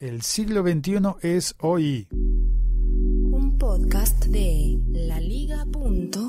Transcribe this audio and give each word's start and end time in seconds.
El 0.00 0.22
siglo 0.22 0.62
XXI 0.62 1.16
es 1.22 1.56
hoy. 1.58 2.06
Un 2.12 3.56
podcast 3.58 4.26
de 4.26 4.78
laliga.fm. 4.92 6.22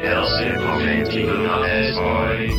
El 0.00 0.24
siglo 0.38 0.78
XXI 0.80 1.20
es 1.70 1.96
hoy. 1.98 2.50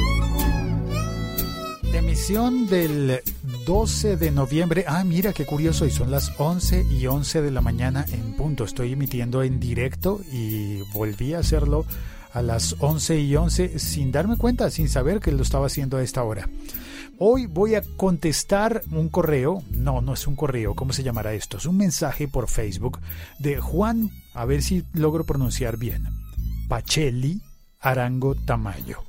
Emisión 1.96 2.68
del 2.68 3.22
12 3.66 4.18
de 4.18 4.30
noviembre. 4.30 4.86
Ah, 4.88 5.04
mira 5.04 5.34
qué 5.34 5.48
curioso. 5.48 5.88
Y 5.88 5.90
son 5.90 6.12
las 6.12 6.32
11 6.38 6.86
y 6.92 7.08
11 7.08 7.42
de 7.42 7.50
la 7.50 7.62
mañana 7.62 8.06
en 8.12 8.36
punto. 8.36 8.66
Estoy 8.66 8.94
emitiendo 8.94 9.42
en 9.42 9.60
directo 9.60 10.22
y 10.32 10.82
volví 10.94 11.34
a 11.34 11.40
hacerlo 11.40 11.88
a 12.34 12.42
las 12.42 12.76
11 12.80 13.20
y 13.20 13.36
11 13.36 13.80
sin 13.80 14.12
darme 14.12 14.38
cuenta, 14.38 14.70
sin 14.70 14.90
saber 14.90 15.20
que 15.20 15.32
lo 15.32 15.44
estaba 15.44 15.68
haciendo 15.68 15.98
a 15.98 16.04
esta 16.04 16.24
hora. 16.24 16.48
Hoy 17.20 17.48
voy 17.48 17.74
a 17.74 17.82
contestar 17.98 18.84
un 18.92 19.10
correo, 19.10 19.64
no, 19.72 20.02
no 20.02 20.14
es 20.14 20.28
un 20.28 20.36
correo, 20.36 20.76
¿cómo 20.76 20.94
se 20.94 21.02
llamará 21.02 21.34
esto? 21.34 21.58
Es 21.58 21.66
un 21.66 21.78
mensaje 21.78 22.28
por 22.28 22.48
Facebook 22.48 23.00
de 23.40 23.60
Juan, 23.60 24.12
a 24.36 24.46
ver 24.46 24.62
si 24.62 24.84
logro 24.94 25.24
pronunciar 25.24 25.78
bien, 25.78 26.08
Pacelli 26.68 27.42
Arango 27.80 28.36
Tamayo. 28.36 29.04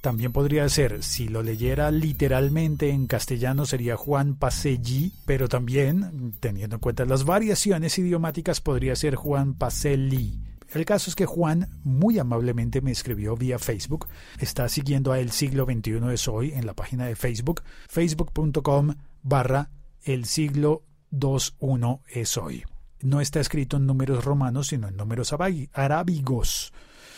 También 0.00 0.32
podría 0.32 0.68
ser, 0.68 1.04
si 1.04 1.28
lo 1.28 1.44
leyera 1.44 1.92
literalmente 1.92 2.90
en 2.90 3.06
castellano 3.06 3.66
sería 3.66 3.96
Juan 3.96 4.34
Pacelli, 4.34 5.12
pero 5.24 5.48
también, 5.48 6.34
teniendo 6.40 6.76
en 6.76 6.80
cuenta 6.80 7.04
las 7.04 7.24
variaciones 7.24 7.96
idiomáticas, 7.96 8.60
podría 8.60 8.96
ser 8.96 9.14
Juan 9.14 9.54
Pacelli. 9.54 10.40
El 10.74 10.86
caso 10.86 11.10
es 11.10 11.16
que 11.16 11.26
Juan 11.26 11.68
muy 11.84 12.18
amablemente 12.18 12.80
me 12.80 12.92
escribió 12.92 13.36
vía 13.36 13.58
Facebook. 13.58 14.08
Está 14.38 14.68
siguiendo 14.70 15.12
a 15.12 15.18
El 15.18 15.30
Siglo 15.30 15.66
XXI 15.66 16.00
es 16.12 16.28
hoy 16.28 16.52
en 16.52 16.64
la 16.64 16.74
página 16.74 17.04
de 17.04 17.14
Facebook, 17.14 17.62
facebook.com 17.88 18.94
barra 19.22 19.70
El 20.02 20.24
Siglo 20.24 20.84
21 21.10 22.00
es 22.08 22.36
hoy. 22.38 22.64
No 23.00 23.20
está 23.20 23.40
escrito 23.40 23.76
en 23.76 23.86
números 23.86 24.24
romanos, 24.24 24.68
sino 24.68 24.88
en 24.88 24.96
números 24.96 25.34
arábigos. 25.72 26.72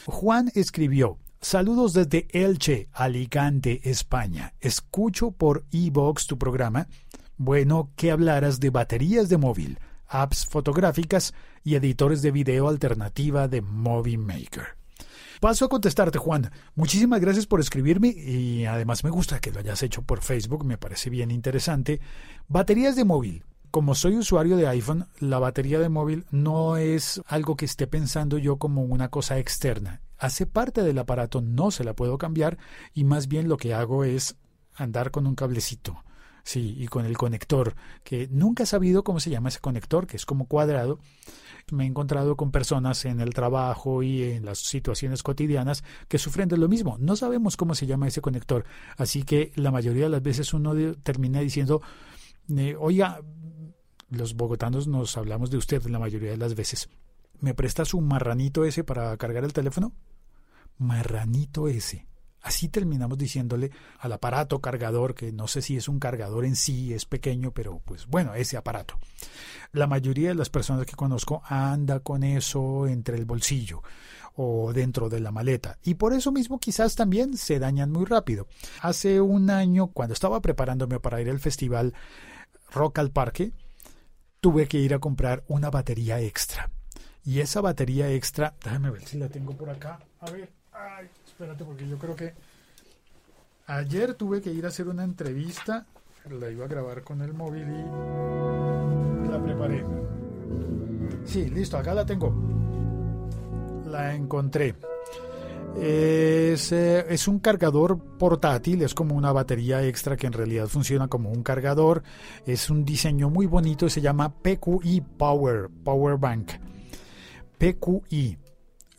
Juan 0.07 0.51
escribió, 0.55 1.19
Saludos 1.41 1.93
desde 1.93 2.27
Elche, 2.33 2.89
Alicante, 2.93 3.89
España. 3.89 4.55
Escucho 4.61 5.31
por 5.31 5.65
eBox 5.71 6.27
tu 6.27 6.39
programa. 6.39 6.89
Bueno, 7.37 7.91
que 7.97 8.11
hablaras 8.11 8.59
de 8.59 8.71
baterías 8.71 9.29
de 9.29 9.37
móvil 9.37 9.79
apps 10.15 10.47
fotográficas 10.47 11.35
y 11.65 11.75
editores 11.75 12.23
de 12.23 12.31
video 12.31 12.69
alternativa 12.69 13.49
de 13.49 13.61
Movie 13.61 14.17
Maker. 14.17 14.77
Paso 15.41 15.65
a 15.65 15.69
contestarte, 15.69 16.19
Juan. 16.19 16.53
Muchísimas 16.77 17.21
gracias 17.21 17.47
por 17.47 17.61
escribirme 17.61 18.09
y 18.09 18.65
además 18.65 19.03
me 19.03 19.11
gusta 19.11 19.41
que 19.41 19.51
lo 19.51 19.59
hayas 19.59 19.83
hecho 19.83 20.03
por 20.03 20.23
Facebook, 20.23 20.65
me 20.65 20.79
parece 20.79 21.11
bien 21.11 21.33
interesante. 21.33 22.01
Baterías 22.47 22.95
de 22.95 23.05
móvil. 23.05 23.45
Como 23.73 23.97
soy 23.97 24.17
usuario 24.17 24.57
de 24.57 24.69
iPhone, 24.69 25.09
la 25.19 25.41
batería 25.41 25.81
de 25.81 25.89
móvil 25.89 26.27
no 26.31 26.77
es 26.77 27.21
algo 27.27 27.57
que 27.57 27.65
esté 27.65 27.89
pensando 27.89 28.39
yo 28.39 28.57
como 28.57 28.83
una 28.83 29.09
cosa 29.09 29.39
externa. 29.39 30.01
Hace 30.17 30.47
parte 30.47 30.85
del 30.85 30.99
aparato, 30.99 31.41
no 31.41 31.73
se 31.73 31.83
la 31.83 31.95
puedo 31.95 32.19
cambiar 32.19 32.57
y 32.95 33.03
más 33.03 33.27
bien 33.27 33.49
lo 33.49 33.57
que 33.57 33.75
hago 33.75 34.05
es 34.05 34.37
andar 34.77 35.11
con 35.11 35.27
un 35.27 35.35
cablecito 35.35 36.04
Sí, 36.45 36.77
y 36.79 36.89
con 36.89 37.07
el 37.07 37.17
conector, 37.17 37.75
que 38.05 38.29
nunca 38.31 38.65
he 38.65 38.67
sabido 38.67 39.03
cómo 39.03 39.19
se 39.19 39.31
llama 39.31 39.49
ese 39.49 39.61
conector, 39.61 40.07
que 40.07 40.19
es 40.19 40.27
como 40.27 40.47
cuadrado. 40.47 40.99
Me 41.73 41.85
he 41.85 41.87
encontrado 41.87 42.37
con 42.37 42.51
personas 42.51 43.07
en 43.07 43.21
el 43.21 43.33
trabajo 43.33 44.03
y 44.03 44.23
en 44.25 44.45
las 44.45 44.59
situaciones 44.59 45.23
cotidianas 45.23 45.83
que 46.07 46.19
sufren 46.19 46.51
de 46.51 46.59
lo 46.59 46.69
mismo. 46.69 46.99
No 47.01 47.17
sabemos 47.17 47.57
cómo 47.57 47.75
se 47.75 47.87
llama 47.87 48.09
ese 48.09 48.21
conector, 48.21 48.67
así 48.99 49.23
que 49.23 49.53
la 49.57 49.71
mayoría 49.71 50.05
de 50.05 50.11
las 50.11 50.23
veces 50.23 50.53
uno 50.53 50.75
termina 51.03 51.41
diciendo, 51.41 51.81
eh, 52.55 52.77
oiga, 52.79 53.23
los 54.11 54.35
bogotanos 54.35 54.87
nos 54.87 55.17
hablamos 55.17 55.51
de 55.51 55.57
usted 55.57 55.83
la 55.87 55.99
mayoría 55.99 56.33
de 56.33 56.37
las 56.37 56.55
veces. 56.55 56.91
¿Me 57.41 57.55
presta 57.55 57.87
su 57.87 58.03
marranito 58.03 58.67
ese 58.67 58.85
para 58.85 59.17
cargar 59.17 59.45
el 59.45 59.55
teléfono? 59.55 59.93
Marranito 60.77 61.69
ese. 61.69 62.07
Así 62.45 62.69
terminamos 62.69 63.17
diciéndole 63.17 63.71
al 63.99 64.13
aparato 64.13 64.61
cargador, 64.61 65.15
que 65.15 65.33
no 65.33 65.49
sé 65.49 65.63
si 65.63 65.79
es 65.79 65.89
un 65.89 65.99
cargador 65.99 66.45
en 66.45 66.57
sí, 66.57 66.93
es 66.93 67.07
pequeño, 67.07 67.53
pero 67.53 67.81
pues 67.87 68.07
bueno, 68.07 68.35
ese 68.35 68.59
aparato. 68.59 68.99
La 69.73 69.87
mayoría 69.87 70.29
de 70.29 70.35
las 70.35 70.51
personas 70.51 70.85
que 70.85 70.95
conozco 70.95 71.43
anda 71.47 72.01
con 72.01 72.23
eso 72.23 72.87
entre 72.87 73.17
el 73.17 73.25
bolsillo 73.25 73.83
o 74.37 74.75
dentro 74.75 75.09
de 75.09 75.21
la 75.21 75.31
maleta. 75.31 75.79
Y 75.85 75.95
por 75.95 76.13
eso 76.13 76.33
mismo 76.33 76.59
quizás 76.59 76.95
también 76.97 77.39
se 77.39 77.59
dañan 77.59 77.91
muy 77.91 78.05
rápido. 78.05 78.47
Hace 78.83 79.23
un 79.23 79.49
año, 79.49 79.87
cuando 79.87 80.13
estaba 80.13 80.41
preparándome 80.43 81.01
para 81.01 81.23
ir 81.23 81.31
al 81.31 81.41
festival 81.41 81.95
Rock 82.71 82.99
al 82.99 83.11
Parque, 83.11 83.53
tuve 84.41 84.69
que 84.69 84.79
ir 84.79 84.93
a 84.93 84.99
comprar 84.99 85.45
una 85.49 85.71
batería 85.71 86.21
extra. 86.21 86.71
Y 87.25 87.41
esa 87.41 87.63
batería 87.63 88.11
extra, 88.11 88.55
déjame 88.63 88.91
ver 88.91 89.07
si 89.07 89.17
la 89.17 89.31
tengo 89.31 89.57
por 89.57 89.71
acá. 89.71 89.99
A 90.21 90.31
ver, 90.31 90.53
ay, 90.73 91.09
espérate, 91.35 91.65
porque 91.65 91.89
yo 91.89 91.99
creo 91.99 92.15
que 92.15 92.33
ayer 93.67 94.15
tuve 94.15 94.41
que 94.41 94.53
ir 94.53 94.65
a 94.67 94.69
hacer 94.69 94.87
una 94.87 95.03
entrevista, 95.03 95.85
la 96.31 96.49
iba 96.49 96.65
a 96.65 96.69
grabar 96.69 97.03
con 97.03 97.23
el 97.23 97.35
móvil 97.35 97.67
y 99.25 99.29
la 99.29 99.43
preparé. 99.43 99.85
Sí, 101.25 101.51
listo, 101.51 101.77
acá 101.77 101.93
la 101.93 102.07
tengo. 102.07 102.33
La 103.91 104.15
encontré. 104.15 104.77
Es, 105.77 106.71
eh, 106.71 107.05
es, 107.09 107.27
un 107.27 107.41
cargador 107.41 107.99
portátil, 107.99 108.83
es 108.83 108.95
como 108.95 109.17
una 109.17 109.33
batería 109.33 109.83
extra 109.85 110.17
que 110.17 110.29
en 110.29 110.35
realidad 110.35 110.69
funciona 110.69 111.09
como 111.09 111.31
un 111.31 111.43
cargador. 111.43 112.05
Es 112.47 112.71
un 112.71 112.85
diseño 112.85 113.29
muy 113.29 113.47
bonito, 113.47 113.89
se 113.89 114.01
llama 114.01 114.33
PQI 114.33 115.01
Power, 115.19 115.69
Power 115.83 116.17
Bank. 116.17 116.53
PQI 117.59 118.39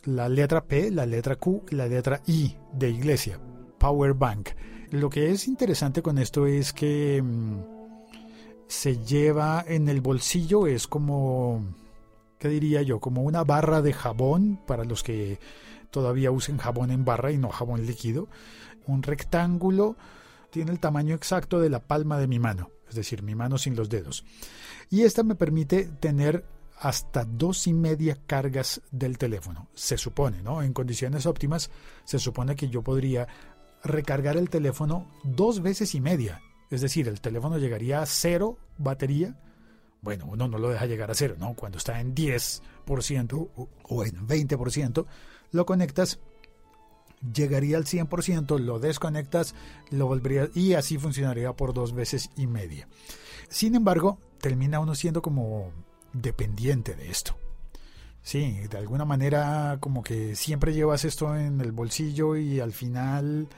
la 0.06 0.28
letra 0.28 0.64
P, 0.64 0.90
la 0.90 1.04
letra 1.04 1.36
Q, 1.36 1.64
la 1.70 1.86
letra 1.86 2.22
I 2.26 2.56
de 2.72 2.90
iglesia, 2.90 3.38
Power 3.78 4.14
Bank. 4.14 4.50
Lo 4.92 5.10
que 5.10 5.30
es 5.30 5.48
interesante 5.48 6.00
con 6.00 6.18
esto 6.18 6.46
es 6.46 6.72
que 6.72 7.20
mm, 7.22 7.60
se 8.68 8.98
lleva 9.04 9.64
en 9.66 9.88
el 9.88 10.00
bolsillo, 10.00 10.66
es 10.66 10.86
como, 10.86 11.64
¿qué 12.38 12.48
diría 12.48 12.82
yo? 12.82 13.00
Como 13.00 13.22
una 13.22 13.42
barra 13.44 13.82
de 13.82 13.92
jabón 13.92 14.60
para 14.66 14.84
los 14.84 15.02
que 15.02 15.38
todavía 15.90 16.30
usen 16.30 16.58
jabón 16.58 16.90
en 16.90 17.04
barra 17.04 17.32
y 17.32 17.38
no 17.38 17.48
jabón 17.48 17.84
líquido. 17.84 18.28
Un 18.86 19.02
rectángulo 19.02 19.96
tiene 20.50 20.70
el 20.70 20.78
tamaño 20.78 21.16
exacto 21.16 21.60
de 21.60 21.68
la 21.68 21.80
palma 21.80 22.18
de 22.18 22.28
mi 22.28 22.38
mano, 22.38 22.70
es 22.88 22.94
decir, 22.94 23.22
mi 23.22 23.34
mano 23.34 23.58
sin 23.58 23.74
los 23.74 23.88
dedos. 23.88 24.24
Y 24.88 25.02
esta 25.02 25.24
me 25.24 25.34
permite 25.34 25.84
tener 25.84 26.44
hasta 26.78 27.24
dos 27.24 27.66
y 27.66 27.72
media 27.72 28.18
cargas 28.26 28.82
del 28.90 29.18
teléfono. 29.18 29.68
Se 29.74 29.96
supone, 29.96 30.42
¿no? 30.42 30.62
En 30.62 30.72
condiciones 30.72 31.26
óptimas, 31.26 31.70
se 32.04 32.18
supone 32.18 32.56
que 32.56 32.68
yo 32.68 32.82
podría 32.82 33.26
recargar 33.82 34.36
el 34.36 34.50
teléfono 34.50 35.06
dos 35.24 35.62
veces 35.62 35.94
y 35.94 36.00
media. 36.00 36.40
Es 36.70 36.80
decir, 36.80 37.08
el 37.08 37.20
teléfono 37.20 37.58
llegaría 37.58 38.02
a 38.02 38.06
cero 38.06 38.58
batería. 38.78 39.38
Bueno, 40.02 40.26
uno 40.26 40.48
no 40.48 40.58
lo 40.58 40.68
deja 40.68 40.86
llegar 40.86 41.10
a 41.10 41.14
cero, 41.14 41.36
¿no? 41.38 41.54
Cuando 41.54 41.78
está 41.78 42.00
en 42.00 42.14
10% 42.14 43.48
o 43.82 44.04
en 44.04 44.28
20%, 44.28 45.06
lo 45.52 45.66
conectas, 45.66 46.18
llegaría 47.32 47.76
al 47.76 47.84
100%, 47.84 48.58
lo 48.58 48.78
desconectas, 48.78 49.54
lo 49.90 50.06
volvería 50.06 50.48
y 50.54 50.74
así 50.74 50.98
funcionaría 50.98 51.52
por 51.54 51.72
dos 51.72 51.94
veces 51.94 52.30
y 52.36 52.46
media. 52.46 52.88
Sin 53.48 53.74
embargo, 53.74 54.18
termina 54.40 54.80
uno 54.80 54.94
siendo 54.94 55.22
como 55.22 55.72
dependiente 56.20 56.94
de 56.94 57.10
esto. 57.10 57.36
Sí, 58.22 58.60
de 58.68 58.78
alguna 58.78 59.04
manera 59.04 59.76
como 59.78 60.02
que 60.02 60.34
siempre 60.34 60.74
llevas 60.74 61.04
esto 61.04 61.36
en 61.36 61.60
el 61.60 61.70
bolsillo 61.70 62.34
y 62.34 62.58
al 62.58 62.72
final 62.72 63.48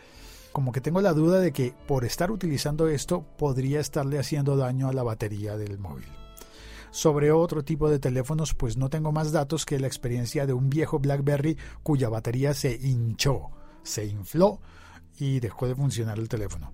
como 0.53 0.73
que 0.73 0.81
tengo 0.81 1.01
la 1.01 1.15
duda 1.15 1.41
de 1.41 1.53
que 1.53 1.75
por 1.87 2.05
estar 2.05 2.31
utilizando 2.31 2.89
esto 2.89 3.25
podría 3.39 3.81
estarle 3.81 4.19
haciendo 4.19 4.57
daño 4.57 4.89
a 4.89 4.93
la 4.93 5.03
batería 5.03 5.57
del 5.57 5.79
móvil. 5.79 6.09
Sobre 6.91 7.33
otro 7.33 7.65
tipo 7.65 7.89
de 7.89 7.99
teléfonos 7.99 8.55
pues 8.55 8.77
no 8.77 8.91
tengo 8.91 9.11
más 9.11 9.33
datos 9.33 9.65
que 9.65 9.81
la 9.81 9.87
experiencia 9.87 10.47
de 10.47 10.53
un 10.53 10.69
viejo 10.69 10.99
BlackBerry 10.99 11.57
cuya 11.83 12.11
batería 12.11 12.53
se 12.53 12.75
hinchó, 12.75 13.51
se 13.83 14.05
infló 14.05 14.61
y 15.19 15.41
dejó 15.41 15.67
de 15.67 15.77
funcionar 15.77 16.19
el 16.19 16.29
teléfono. 16.29 16.73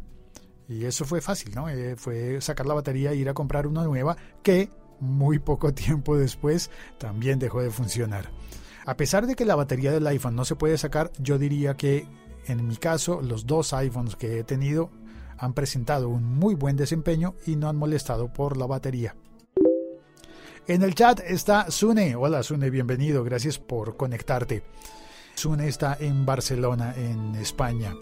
Y 0.69 0.85
eso 0.85 1.05
fue 1.05 1.20
fácil, 1.20 1.55
¿no? 1.55 1.69
Eh, 1.69 1.94
fue 1.97 2.41
sacar 2.41 2.67
la 2.67 2.75
batería 2.75 3.12
e 3.12 3.17
ir 3.17 3.29
a 3.29 3.35
comprar 3.35 3.67
una 3.67 3.85
nueva 3.85 4.17
que 4.43 4.70
muy 5.00 5.38
poco 5.38 5.73
tiempo 5.75 6.17
después 6.17 6.70
también 6.99 7.38
dejó 7.38 7.62
de 7.62 7.70
funcionar. 7.70 8.31
A 8.87 8.96
pesar 8.96 9.26
de 9.26 9.35
que 9.35 9.46
la 9.46 9.55
batería 9.55 9.93
del 9.93 10.06
iPhone 10.06 10.37
no 10.37 10.44
se 10.44 10.56
puede 10.56 10.76
sacar, 10.76 11.11
yo 11.19 11.38
diría 11.38 11.75
que 11.76 12.06
en 12.46 12.67
mi 12.69 12.76
caso 12.76 13.23
los 13.23 13.46
dos 13.46 13.73
iPhones 13.73 14.17
que 14.17 14.38
he 14.38 14.44
tenido 14.44 14.91
han 15.38 15.55
presentado 15.55 16.08
un 16.08 16.25
muy 16.25 16.55
buen 16.55 16.76
desempeño 16.76 17.35
y 17.46 17.56
no 17.56 17.69
han 17.69 17.76
molestado 17.76 18.32
por 18.32 18.56
la 18.56 18.67
batería. 18.67 19.17
En 20.67 20.82
el 20.82 20.94
chat 20.94 21.20
está 21.20 21.70
Sune. 21.70 22.17
Hola 22.17 22.43
Sune, 22.43 22.70
bienvenido. 22.70 23.25
Gracias 23.25 23.58
por 23.58 23.96
conectarte. 23.96 24.62
Sune 25.35 25.69
está 25.69 25.96
en 26.00 26.25
Barcelona, 26.25 26.94
en 26.96 27.35
España. 27.35 27.94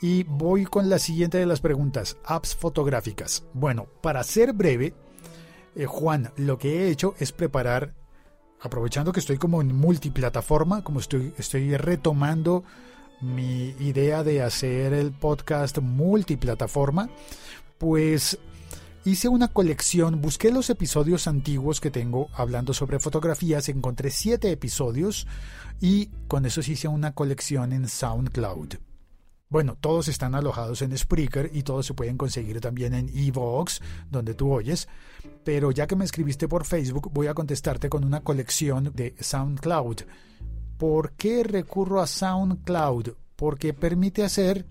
Y 0.00 0.24
voy 0.24 0.64
con 0.64 0.88
la 0.88 0.98
siguiente 0.98 1.38
de 1.38 1.46
las 1.46 1.60
preguntas, 1.60 2.16
apps 2.24 2.54
fotográficas. 2.54 3.44
Bueno, 3.52 3.86
para 4.00 4.22
ser 4.22 4.52
breve, 4.52 4.94
eh, 5.74 5.86
Juan, 5.86 6.32
lo 6.36 6.58
que 6.58 6.82
he 6.82 6.90
hecho 6.90 7.14
es 7.18 7.32
preparar, 7.32 7.94
aprovechando 8.60 9.12
que 9.12 9.20
estoy 9.20 9.38
como 9.38 9.60
en 9.60 9.74
multiplataforma, 9.74 10.82
como 10.82 11.00
estoy, 11.00 11.32
estoy 11.38 11.76
retomando 11.76 12.64
mi 13.20 13.74
idea 13.80 14.22
de 14.22 14.42
hacer 14.42 14.92
el 14.92 15.12
podcast 15.12 15.78
multiplataforma, 15.78 17.08
pues 17.78 18.38
hice 19.04 19.28
una 19.28 19.48
colección, 19.48 20.20
busqué 20.20 20.50
los 20.50 20.70
episodios 20.70 21.26
antiguos 21.26 21.80
que 21.80 21.90
tengo 21.90 22.28
hablando 22.34 22.74
sobre 22.74 22.98
fotografías, 22.98 23.68
encontré 23.68 24.10
siete 24.10 24.50
episodios 24.50 25.26
y 25.80 26.06
con 26.28 26.46
eso 26.46 26.60
hice 26.60 26.88
una 26.88 27.12
colección 27.12 27.72
en 27.72 27.88
SoundCloud. 27.88 28.87
Bueno, 29.50 29.78
todos 29.80 30.08
están 30.08 30.34
alojados 30.34 30.82
en 30.82 30.96
Spreaker 30.96 31.50
y 31.54 31.62
todos 31.62 31.86
se 31.86 31.94
pueden 31.94 32.18
conseguir 32.18 32.60
también 32.60 32.92
en 32.92 33.08
Evox, 33.08 33.80
donde 34.10 34.34
tú 34.34 34.52
oyes. 34.52 34.88
Pero 35.42 35.70
ya 35.70 35.86
que 35.86 35.96
me 35.96 36.04
escribiste 36.04 36.48
por 36.48 36.66
Facebook, 36.66 37.10
voy 37.12 37.28
a 37.28 37.34
contestarte 37.34 37.88
con 37.88 38.04
una 38.04 38.20
colección 38.20 38.92
de 38.94 39.14
SoundCloud. 39.18 40.02
¿Por 40.76 41.12
qué 41.12 41.44
recurro 41.44 42.02
a 42.02 42.06
SoundCloud? 42.06 43.14
Porque 43.36 43.72
permite 43.72 44.22
hacer 44.22 44.66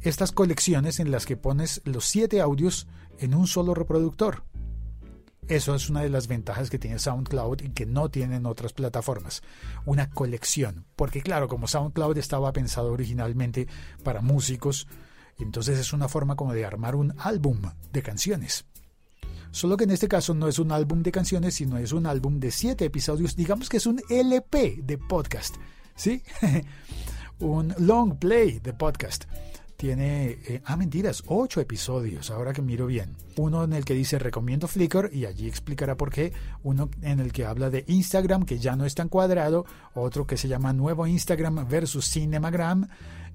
estas 0.00 0.32
colecciones 0.32 0.98
en 0.98 1.12
las 1.12 1.24
que 1.24 1.36
pones 1.36 1.80
los 1.84 2.04
siete 2.04 2.40
audios 2.40 2.88
en 3.20 3.34
un 3.34 3.46
solo 3.46 3.72
reproductor. 3.72 4.42
Eso 5.48 5.74
es 5.74 5.90
una 5.90 6.02
de 6.02 6.08
las 6.08 6.28
ventajas 6.28 6.70
que 6.70 6.78
tiene 6.78 6.98
SoundCloud 6.98 7.62
y 7.62 7.70
que 7.70 7.84
no 7.84 8.08
tienen 8.08 8.46
otras 8.46 8.72
plataformas. 8.72 9.42
Una 9.84 10.08
colección. 10.08 10.84
Porque 10.94 11.20
claro, 11.20 11.48
como 11.48 11.66
SoundCloud 11.66 12.16
estaba 12.18 12.52
pensado 12.52 12.92
originalmente 12.92 13.66
para 14.04 14.20
músicos, 14.20 14.86
entonces 15.38 15.78
es 15.78 15.92
una 15.92 16.08
forma 16.08 16.36
como 16.36 16.52
de 16.52 16.64
armar 16.64 16.94
un 16.94 17.14
álbum 17.18 17.60
de 17.92 18.02
canciones. 18.02 18.64
Solo 19.50 19.76
que 19.76 19.84
en 19.84 19.90
este 19.90 20.08
caso 20.08 20.32
no 20.32 20.48
es 20.48 20.58
un 20.58 20.72
álbum 20.72 21.02
de 21.02 21.12
canciones, 21.12 21.54
sino 21.54 21.76
es 21.76 21.92
un 21.92 22.06
álbum 22.06 22.38
de 22.38 22.50
siete 22.50 22.84
episodios. 22.86 23.36
Digamos 23.36 23.68
que 23.68 23.76
es 23.78 23.86
un 23.86 24.00
LP 24.08 24.78
de 24.82 24.96
podcast. 24.96 25.56
¿Sí? 25.94 26.22
un 27.40 27.74
long 27.78 28.16
play 28.16 28.60
de 28.60 28.72
podcast 28.72 29.24
tiene, 29.82 30.38
eh, 30.46 30.62
ah, 30.66 30.76
mentiras, 30.76 31.24
ocho 31.26 31.60
episodios, 31.60 32.30
ahora 32.30 32.52
que 32.52 32.62
miro 32.62 32.86
bien. 32.86 33.16
Uno 33.34 33.64
en 33.64 33.72
el 33.72 33.84
que 33.84 33.94
dice 33.94 34.16
recomiendo 34.16 34.68
Flickr 34.68 35.10
y 35.12 35.26
allí 35.26 35.48
explicará 35.48 35.96
por 35.96 36.12
qué. 36.12 36.32
Uno 36.62 36.88
en 37.00 37.18
el 37.18 37.32
que 37.32 37.44
habla 37.46 37.68
de 37.68 37.84
Instagram, 37.88 38.44
que 38.44 38.60
ya 38.60 38.76
no 38.76 38.86
es 38.86 38.94
tan 38.94 39.08
cuadrado. 39.08 39.66
Otro 39.94 40.24
que 40.24 40.36
se 40.36 40.46
llama 40.46 40.72
Nuevo 40.72 41.04
Instagram 41.08 41.66
versus 41.68 42.08
Cinemagram. 42.08 42.86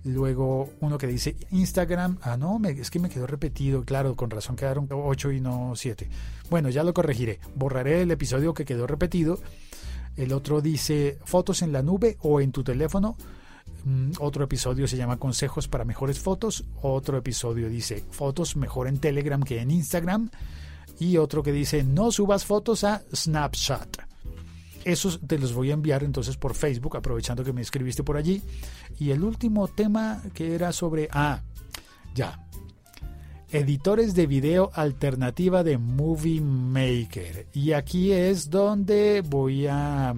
Luego 0.05 0.69
uno 0.79 0.97
que 0.97 1.07
dice 1.07 1.35
Instagram. 1.51 2.17
Ah, 2.21 2.37
no, 2.37 2.61
es 2.65 2.91
que 2.91 2.99
me 2.99 3.09
quedó 3.09 3.27
repetido. 3.27 3.83
Claro, 3.83 4.15
con 4.15 4.29
razón 4.29 4.55
quedaron 4.55 4.87
ocho 4.89 5.33
y 5.33 5.41
no 5.41 5.73
siete. 5.75 6.07
Bueno, 6.49 6.69
ya 6.69 6.85
lo 6.85 6.93
corregiré. 6.93 7.41
Borraré 7.55 8.03
el 8.03 8.11
episodio 8.11 8.53
que 8.53 8.63
quedó 8.63 8.87
repetido. 8.87 9.37
El 10.15 10.31
otro 10.31 10.61
dice 10.61 11.17
fotos 11.25 11.61
en 11.61 11.73
la 11.73 11.81
nube 11.81 12.15
o 12.21 12.39
en 12.39 12.53
tu 12.53 12.63
teléfono 12.63 13.17
otro 14.19 14.43
episodio 14.43 14.87
se 14.87 14.97
llama 14.97 15.17
Consejos 15.17 15.67
para 15.67 15.85
mejores 15.85 16.19
fotos. 16.19 16.65
Otro 16.81 17.17
episodio 17.17 17.69
dice 17.69 18.03
Fotos 18.11 18.55
mejor 18.55 18.87
en 18.87 18.99
Telegram 18.99 19.41
que 19.41 19.61
en 19.61 19.71
Instagram. 19.71 20.29
Y 20.99 21.17
otro 21.17 21.43
que 21.43 21.51
dice 21.51 21.83
No 21.83 22.11
subas 22.11 22.45
fotos 22.45 22.83
a 22.83 23.03
Snapchat. 23.13 23.97
Esos 24.83 25.19
te 25.25 25.37
los 25.37 25.53
voy 25.53 25.71
a 25.71 25.73
enviar 25.73 26.03
entonces 26.03 26.37
por 26.37 26.53
Facebook, 26.53 26.95
aprovechando 26.97 27.43
que 27.43 27.53
me 27.53 27.61
escribiste 27.61 28.03
por 28.03 28.17
allí. 28.17 28.41
Y 28.99 29.11
el 29.11 29.23
último 29.23 29.67
tema 29.67 30.21
que 30.33 30.55
era 30.55 30.71
sobre... 30.71 31.09
Ah, 31.11 31.41
ya. 32.15 32.43
Editores 33.49 34.15
de 34.15 34.27
video 34.27 34.71
alternativa 34.73 35.63
de 35.63 35.77
Movie 35.77 36.41
Maker. 36.41 37.47
Y 37.53 37.71
aquí 37.71 38.11
es 38.11 38.49
donde 38.49 39.21
voy 39.21 39.67
a 39.67 40.13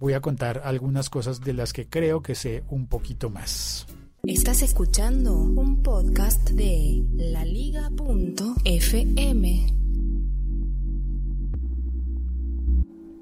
voy 0.00 0.12
a 0.14 0.20
contar 0.20 0.62
algunas 0.64 1.10
cosas 1.10 1.40
de 1.40 1.52
las 1.52 1.72
que 1.72 1.88
creo 1.88 2.22
que 2.22 2.34
sé 2.34 2.64
un 2.68 2.86
poquito 2.86 3.30
más. 3.30 3.86
Estás 4.24 4.62
escuchando 4.62 5.34
un 5.34 5.82
podcast 5.82 6.50
de 6.50 7.04
laliga.fm. 7.12 7.84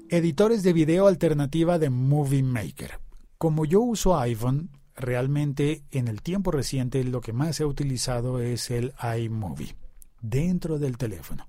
Editores 0.09 0.63
de 0.63 0.73
video 0.73 1.07
alternativa 1.07 1.79
de 1.79 1.89
Movie 1.89 2.43
Maker. 2.43 2.99
Como 3.37 3.65
yo 3.65 3.81
uso 3.81 4.17
iPhone, 4.17 4.69
realmente 4.95 5.83
en 5.91 6.07
el 6.07 6.21
tiempo 6.21 6.51
reciente 6.51 7.03
lo 7.03 7.19
que 7.19 7.33
más 7.33 7.59
he 7.59 7.65
utilizado 7.65 8.39
es 8.39 8.71
el 8.71 8.93
iMovie 9.17 9.75
dentro 10.21 10.79
del 10.79 10.97
teléfono 10.97 11.47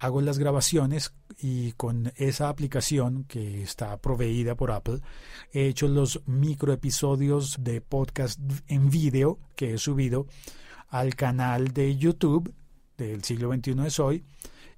hago 0.00 0.20
las 0.20 0.38
grabaciones 0.38 1.14
y 1.38 1.72
con 1.72 2.12
esa 2.16 2.48
aplicación 2.48 3.24
que 3.24 3.62
está 3.62 3.96
proveída 3.98 4.54
por 4.54 4.70
Apple 4.70 5.00
he 5.52 5.66
hecho 5.66 5.88
los 5.88 6.22
microepisodios 6.26 7.56
de 7.60 7.80
podcast 7.80 8.40
en 8.68 8.90
vídeo 8.90 9.38
que 9.54 9.74
he 9.74 9.78
subido 9.78 10.26
al 10.88 11.14
canal 11.14 11.72
de 11.72 11.96
YouTube 11.96 12.54
del 12.96 13.24
siglo 13.24 13.52
XXI 13.52 13.86
es 13.86 14.00
hoy 14.00 14.24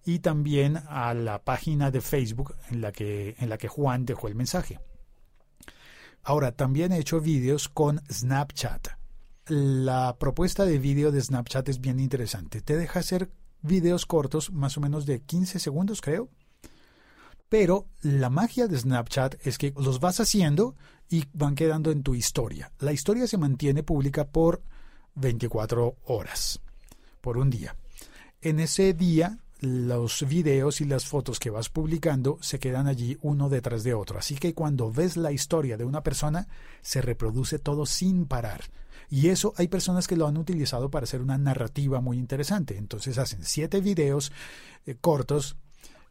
y 0.05 0.21
también 0.21 0.79
a 0.89 1.13
la 1.15 1.45
página 1.45 1.91
de 1.91 2.01
Facebook 2.01 2.55
en 2.71 2.81
la 2.81 2.93
que, 2.93 3.37
en 3.39 3.49
la 3.49 3.59
que 3.59 3.69
Juan 3.69 4.07
dejó 4.07 4.29
el 4.29 4.35
mensaje. 4.35 4.81
Ahora, 6.23 6.53
también 6.53 6.93
he 6.93 6.99
hecho 6.99 7.21
vídeos 7.21 7.69
con 7.69 8.01
Snapchat. 8.11 8.89
La 9.47 10.17
propuesta 10.19 10.65
de 10.65 10.79
vídeo 10.79 11.11
de 11.11 11.21
Snapchat 11.21 11.69
es 11.69 11.81
bien 11.81 12.01
interesante. 12.01 12.61
Te 12.61 12.77
deja 12.77 13.01
hacer 13.01 13.31
videos 13.63 14.07
cortos, 14.07 14.53
más 14.53 14.77
o 14.77 14.81
menos 14.81 15.07
de 15.07 15.21
15 15.21 15.59
segundos, 15.59 16.01
creo. 16.01 16.29
Pero 17.49 17.87
la 18.03 18.29
magia 18.29 18.69
de 18.69 18.79
Snapchat 18.79 19.47
es 19.47 19.57
que 19.57 19.73
los 19.77 20.01
vas 20.01 20.21
haciendo 20.21 20.77
y 21.09 21.25
van 21.33 21.55
quedando 21.55 21.91
en 21.91 22.03
tu 22.03 22.15
historia. 22.15 22.71
La 22.79 22.93
historia 22.93 23.27
se 23.27 23.39
mantiene 23.39 23.83
pública 23.83 24.27
por 24.27 24.63
24 25.15 25.97
horas, 26.05 26.61
por 27.21 27.39
un 27.39 27.49
día. 27.49 27.75
En 28.43 28.61
ese 28.61 28.93
día, 28.93 29.39
los 29.61 30.29
videos 30.29 30.81
y 30.81 30.85
las 30.85 31.07
fotos 31.07 31.41
que 31.41 31.51
vas 31.51 31.69
publicando 31.69 32.39
se 32.41 32.59
quedan 32.59 32.87
allí 32.87 33.17
uno 33.23 33.49
detrás 33.49 33.83
de 33.83 33.95
otro. 33.95 34.19
Así 34.19 34.37
que 34.37 34.55
cuando 34.55 34.93
ves 34.93 35.17
la 35.17 35.33
historia 35.33 35.77
de 35.77 35.85
una 35.85 36.03
persona, 36.03 36.47
se 36.83 37.01
reproduce 37.01 37.59
todo 37.59 37.87
sin 37.87 38.27
parar. 38.27 38.63
Y 39.11 39.29
eso 39.29 39.55
hay 39.57 39.69
personas 39.69 40.07
que 40.07 40.17
lo 40.17 40.27
han 40.27 40.37
utilizado 40.37 40.91
para 40.91 41.05
hacer 41.05 41.23
una 41.23 41.39
narrativa 41.39 42.01
muy 42.01 42.19
interesante. 42.19 42.77
Entonces 42.77 43.19
hacen 43.19 43.43
siete 43.43 43.81
videos 43.81 44.33
eh, 44.87 44.97
cortos 45.01 45.57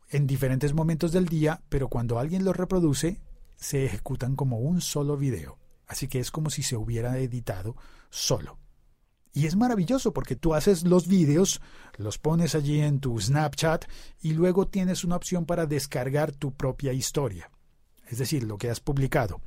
en 0.09 0.25
diferentes 0.25 0.73
momentos 0.73 1.11
del 1.11 1.27
día, 1.27 1.61
pero 1.69 1.89
cuando 1.89 2.17
alguien 2.17 2.43
los 2.43 2.55
reproduce, 2.55 3.19
se 3.55 3.85
ejecutan 3.85 4.35
como 4.35 4.59
un 4.59 4.81
solo 4.81 5.17
video. 5.17 5.57
Así 5.87 6.07
que 6.07 6.19
es 6.19 6.31
como 6.31 6.49
si 6.49 6.63
se 6.63 6.75
hubiera 6.75 7.17
editado 7.19 7.75
solo. 8.09 8.57
Y 9.33 9.45
es 9.45 9.55
maravilloso 9.55 10.13
porque 10.13 10.35
tú 10.35 10.55
haces 10.55 10.83
los 10.83 11.07
videos, 11.07 11.61
los 11.97 12.17
pones 12.17 12.55
allí 12.55 12.81
en 12.81 12.99
tu 12.99 13.19
Snapchat 13.19 13.85
y 14.21 14.33
luego 14.33 14.67
tienes 14.67 15.03
una 15.03 15.15
opción 15.15 15.45
para 15.45 15.67
descargar 15.67 16.31
tu 16.31 16.53
propia 16.53 16.91
historia. 16.91 17.51
Es 18.07 18.17
decir, 18.17 18.43
lo 18.43 18.57
que 18.57 18.69
has 18.69 18.79
publicado. 18.79 19.41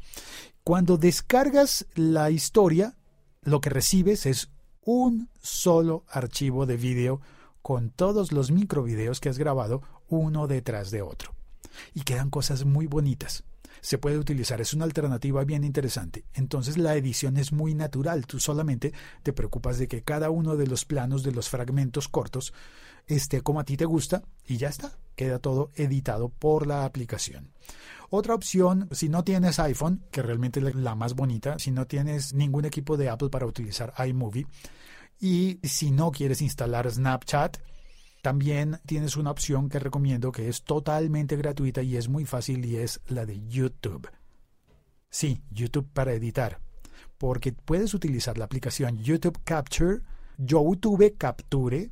Cuando 0.62 0.96
descargas 0.96 1.86
la 1.94 2.30
historia, 2.30 2.96
lo 3.42 3.60
que 3.60 3.70
recibes 3.70 4.26
es 4.26 4.50
un 4.82 5.28
solo 5.40 6.04
archivo 6.08 6.66
de 6.66 6.76
vídeo 6.76 7.20
con 7.62 7.90
todos 7.90 8.32
los 8.32 8.50
microvideos 8.50 9.20
que 9.20 9.28
has 9.28 9.38
grabado 9.38 9.82
uno 10.08 10.46
detrás 10.46 10.90
de 10.90 11.02
otro. 11.02 11.34
Y 11.94 12.02
quedan 12.02 12.30
cosas 12.30 12.64
muy 12.64 12.86
bonitas. 12.86 13.44
Se 13.80 13.98
puede 13.98 14.18
utilizar, 14.18 14.60
es 14.60 14.74
una 14.74 14.84
alternativa 14.84 15.44
bien 15.44 15.64
interesante. 15.64 16.24
Entonces 16.34 16.76
la 16.76 16.96
edición 16.96 17.36
es 17.36 17.52
muy 17.52 17.74
natural, 17.74 18.26
tú 18.26 18.38
solamente 18.38 18.92
te 19.22 19.32
preocupas 19.32 19.78
de 19.78 19.88
que 19.88 20.02
cada 20.02 20.30
uno 20.30 20.56
de 20.56 20.66
los 20.66 20.84
planos 20.84 21.22
de 21.22 21.32
los 21.32 21.48
fragmentos 21.48 22.08
cortos 22.08 22.52
esté 23.06 23.40
como 23.42 23.60
a 23.60 23.64
ti 23.64 23.76
te 23.76 23.84
gusta 23.84 24.22
y 24.46 24.56
ya 24.56 24.68
está, 24.68 24.96
queda 25.16 25.38
todo 25.38 25.70
editado 25.74 26.28
por 26.28 26.66
la 26.66 26.84
aplicación. 26.84 27.50
Otra 28.10 28.34
opción, 28.34 28.88
si 28.90 29.08
no 29.08 29.22
tienes 29.22 29.60
iPhone, 29.60 30.02
que 30.10 30.22
realmente 30.22 30.60
es 30.60 30.74
la 30.74 30.94
más 30.94 31.14
bonita, 31.14 31.58
si 31.58 31.70
no 31.70 31.86
tienes 31.86 32.34
ningún 32.34 32.64
equipo 32.64 32.96
de 32.96 33.08
Apple 33.08 33.30
para 33.30 33.46
utilizar 33.46 33.94
iMovie, 34.04 34.46
y 35.20 35.60
si 35.62 35.90
no 35.90 36.10
quieres 36.10 36.42
instalar 36.42 36.90
Snapchat, 36.90 37.58
también 38.22 38.80
tienes 38.86 39.16
una 39.16 39.30
opción 39.30 39.68
que 39.68 39.78
recomiendo 39.78 40.32
que 40.32 40.48
es 40.48 40.62
totalmente 40.62 41.36
gratuita 41.36 41.82
y 41.82 41.96
es 41.96 42.08
muy 42.08 42.26
fácil 42.26 42.64
y 42.64 42.76
es 42.76 43.00
la 43.08 43.24
de 43.24 43.40
YouTube. 43.48 44.08
Sí, 45.08 45.42
YouTube 45.50 45.88
para 45.92 46.12
editar. 46.12 46.60
Porque 47.18 47.52
puedes 47.52 47.94
utilizar 47.94 48.38
la 48.38 48.44
aplicación 48.44 48.98
YouTube 48.98 49.38
Capture, 49.44 50.00
YouTube 50.38 51.16
Capture, 51.18 51.90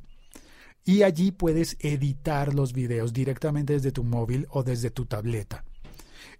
y 0.85 1.03
allí 1.03 1.31
puedes 1.31 1.77
editar 1.79 2.53
los 2.53 2.73
videos 2.73 3.13
directamente 3.13 3.73
desde 3.73 3.91
tu 3.91 4.03
móvil 4.03 4.47
o 4.49 4.63
desde 4.63 4.89
tu 4.89 5.05
tableta. 5.05 5.63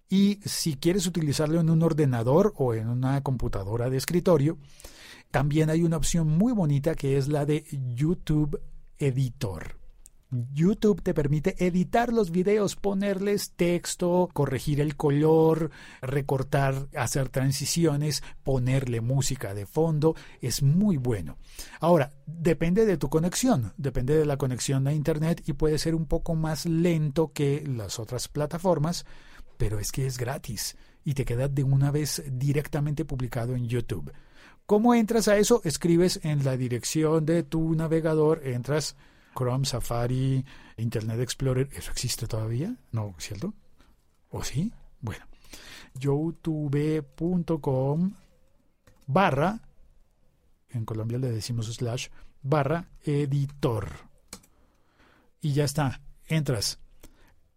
Y 0.09 0.39
si 0.43 0.75
quieres 0.75 1.05
utilizarlo 1.05 1.59
en 1.59 1.69
un 1.69 1.83
ordenador 1.83 2.53
o 2.57 2.73
en 2.73 2.89
una 2.89 3.21
computadora 3.21 3.89
de 3.89 3.97
escritorio, 3.97 4.57
También 5.31 5.69
hay 5.69 5.83
una 5.83 5.97
opción 5.97 6.27
muy 6.27 6.53
bonita 6.53 6.95
que 6.95 7.17
es 7.17 7.27
la 7.27 7.45
de 7.45 7.63
YouTube 7.95 8.59
Editor. 8.97 9.78
YouTube 10.31 11.01
te 11.01 11.13
permite 11.13 11.55
editar 11.65 12.13
los 12.13 12.29
videos, 12.29 12.75
ponerles 12.75 13.51
texto, 13.51 14.29
corregir 14.31 14.79
el 14.79 14.95
color, 14.95 15.71
recortar, 16.01 16.87
hacer 16.95 17.29
transiciones, 17.29 18.23
ponerle 18.43 19.01
música 19.01 19.53
de 19.53 19.65
fondo. 19.65 20.15
Es 20.41 20.61
muy 20.61 20.97
bueno. 20.97 21.37
Ahora, 21.79 22.11
depende 22.27 22.85
de 22.85 22.97
tu 22.97 23.09
conexión, 23.09 23.73
depende 23.77 24.17
de 24.17 24.25
la 24.25 24.37
conexión 24.37 24.87
a 24.87 24.93
Internet 24.93 25.41
y 25.47 25.53
puede 25.53 25.79
ser 25.79 25.95
un 25.95 26.05
poco 26.05 26.35
más 26.35 26.65
lento 26.65 27.31
que 27.33 27.63
las 27.65 27.99
otras 27.99 28.27
plataformas, 28.27 29.05
pero 29.57 29.79
es 29.79 29.91
que 29.91 30.05
es 30.05 30.17
gratis 30.17 30.77
y 31.03 31.15
te 31.15 31.25
queda 31.25 31.47
de 31.47 31.63
una 31.63 31.89
vez 31.89 32.23
directamente 32.31 33.03
publicado 33.03 33.55
en 33.55 33.67
YouTube. 33.67 34.11
¿Cómo 34.67 34.93
entras 34.93 35.27
a 35.27 35.37
eso? 35.37 35.61
Escribes 35.63 36.19
en 36.21 36.45
la 36.45 36.55
dirección 36.55 37.25
de 37.25 37.41
tu 37.41 37.73
navegador, 37.73 38.45
entras 38.45 38.95
Chrome, 39.35 39.65
Safari, 39.65 40.45
Internet 40.77 41.19
Explorer, 41.19 41.69
¿eso 41.73 41.91
existe 41.91 42.27
todavía? 42.27 42.75
¿No, 42.91 43.15
cierto? 43.17 43.53
¿O 44.29 44.43
sí? 44.43 44.71
Bueno, 45.01 45.25
youtube.com 45.95 47.51
barra, 49.07 49.61
en 50.69 50.85
Colombia 50.85 51.17
le 51.17 51.31
decimos 51.31 51.67
slash, 51.73 52.09
barra 52.41 52.89
editor. 53.03 53.89
Y 55.41 55.53
ya 55.53 55.63
está, 55.63 56.01
entras. 56.27 56.79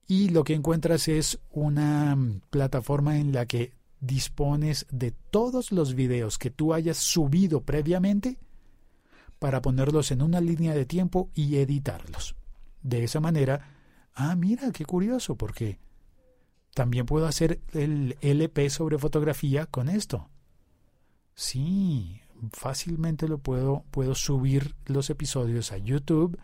Y 0.07 0.31
lo 0.31 0.45
que 0.45 0.55
encuentras 0.55 1.09
es 1.09 1.39
una 1.51 2.17
plataforma 2.51 3.19
en 3.19 3.33
la 3.33 3.47
que 3.47 3.73
dispones 4.01 4.87
de 4.91 5.13
todos 5.31 5.73
los 5.73 5.95
videos 5.95 6.39
que 6.39 6.51
tú 6.51 6.75
hayas 6.75 6.99
subido 6.99 7.61
previamente 7.63 8.39
para 9.43 9.61
ponerlos 9.61 10.13
en 10.13 10.23
una 10.23 10.41
línea 10.41 10.73
de 10.73 10.87
tiempo 10.87 11.29
y 11.35 11.57
editarlos. 11.57 12.37
De 12.81 13.03
esa 13.03 13.19
manera, 13.19 13.75
ah, 14.15 14.37
mira, 14.37 14.71
qué 14.71 14.85
curioso, 14.85 15.35
porque 15.35 15.81
también 16.75 17.07
puedo 17.07 17.27
hacer 17.27 17.61
el 17.73 18.17
LP 18.21 18.71
sobre 18.71 18.99
fotografía 18.99 19.67
con 19.67 19.89
esto. 19.89 20.31
Sí, 21.35 22.21
fácilmente 22.53 23.27
lo 23.27 23.39
puedo, 23.39 23.85
puedo 23.91 24.15
subir 24.15 24.77
los 24.87 25.11
episodios 25.11 25.73
a 25.73 25.79
YouTube 25.79 26.39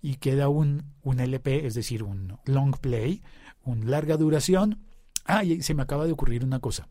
y 0.00 0.18
queda 0.18 0.48
un, 0.48 0.84
un 1.02 1.18
LP, 1.18 1.66
es 1.66 1.74
decir, 1.74 2.04
un 2.04 2.38
long 2.44 2.76
play, 2.78 3.24
un 3.64 3.90
larga 3.90 4.16
duración. 4.16 4.84
Ah, 5.24 5.42
y 5.42 5.62
se 5.62 5.74
me 5.74 5.82
acaba 5.82 6.06
de 6.06 6.12
ocurrir 6.12 6.44
una 6.44 6.60
cosa. 6.60 6.86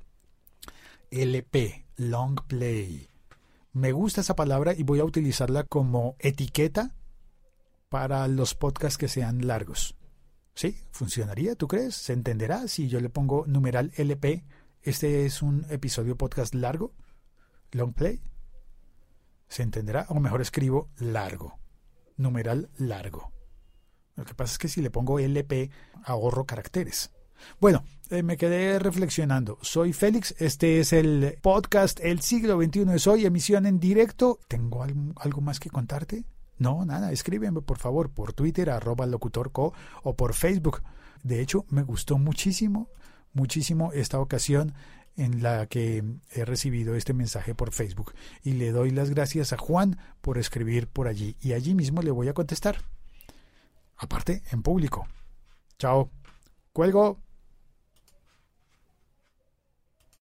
LP, 1.12 1.86
long 1.96 2.42
play. 2.46 3.08
Me 3.75 3.91
gusta 3.91 4.22
esa 4.22 4.38
palabra 4.38 4.74
y 4.74 4.84
voy 4.84 5.01
a 5.01 5.03
utilizarla 5.03 5.65
como 5.65 6.15
etiqueta 6.20 6.96
para 7.89 8.25
los 8.29 8.55
podcasts 8.55 8.98
que 8.98 9.10
sean 9.10 9.48
largos. 9.48 9.98
¿Sí? 10.53 10.77
¿Funcionaría? 10.91 11.55
¿Tú 11.55 11.67
crees? 11.67 11.94
¿Se 11.94 12.13
entenderá 12.13 12.70
si 12.70 12.88
yo 12.88 13.01
le 13.01 13.10
pongo 13.10 13.46
numeral 13.48 13.91
LP? 13.98 14.46
Este 14.82 15.25
es 15.25 15.41
un 15.41 15.65
episodio 15.70 16.15
podcast 16.15 16.55
largo, 16.55 16.94
long 17.72 17.91
play. 17.91 18.24
¿Se 19.50 19.62
entenderá? 19.62 20.05
O 20.08 20.22
mejor 20.22 20.39
escribo 20.39 20.89
largo, 20.96 21.60
numeral 22.15 22.70
largo. 22.77 23.34
Lo 24.15 24.24
que 24.24 24.36
pasa 24.36 24.53
es 24.53 24.58
que 24.58 24.70
si 24.70 24.82
le 24.82 24.89
pongo 24.89 25.20
LP 25.20 25.70
ahorro 26.05 26.46
caracteres. 26.46 27.12
Bueno, 27.60 27.84
eh, 28.10 28.24
me 28.24 28.38
quedé 28.38 28.77
reflexionando. 28.80 29.58
Soy 29.62 29.94
Félix, 29.94 30.36
este 30.39 30.80
es 30.80 30.94
el 30.94 31.38
podcast 31.42 32.00
El 32.01 32.22
siglo 32.22 32.62
XXI 32.62 32.86
es 32.94 33.08
hoy, 33.08 33.25
emisión 33.25 33.65
en 33.65 33.80
directo. 33.80 34.39
¿Tengo 34.48 34.84
algo, 34.84 35.42
más 35.42 35.60
que 35.60 35.70
contarte? 35.70 36.25
No, 36.58 36.86
nada, 36.86 37.12
escríbeme 37.12 37.62
por 37.62 37.80
favor 37.80 38.12
por 38.12 38.34
Twitter, 38.34 38.70
arroba 38.70 39.06
locutorco 39.06 39.74
o 40.04 40.15
por 40.15 40.34
Facebook. 40.34 40.84
De 41.24 41.42
hecho, 41.42 41.65
me 41.70 41.82
gustó 41.82 42.18
muchísimo, 42.18 42.89
muchísimo 43.34 43.92
esta 43.92 44.20
ocasión 44.20 44.74
en 45.18 45.42
la 45.42 45.65
que 45.65 46.04
he 46.32 46.46
recibido 46.46 46.96
este 46.96 47.13
mensaje 47.13 47.56
por 47.56 47.72
Facebook. 47.72 48.13
Y 48.44 48.54
le 48.54 48.72
doy 48.72 48.92
las 48.92 49.10
gracias 49.10 49.54
a 49.54 49.58
Juan 49.58 49.98
por 50.22 50.38
escribir 50.38 50.88
por 50.88 51.08
allí. 51.08 51.36
Y 51.42 51.54
allí 51.54 51.74
mismo 51.74 52.01
le 52.01 52.12
voy 52.12 52.27
a 52.27 52.34
contestar. 52.34 52.77
Aparte, 53.98 54.44
en 54.51 54.62
público. 54.62 55.08
Chao. 55.80 56.12
Cuelgo. 56.74 57.25